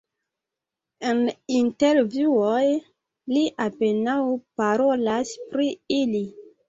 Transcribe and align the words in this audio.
En 1.09 1.19
intervjuoj 1.57 2.65
li 3.35 3.43
apenaŭ 3.69 4.19
parolas 4.63 5.35
pri 5.53 5.69
ili. 6.01 6.25